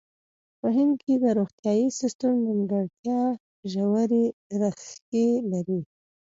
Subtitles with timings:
[0.59, 3.21] په هند کې د روغتیايي سیستم نیمګړتیا
[3.71, 4.25] ژورې
[4.59, 5.81] ریښې لري.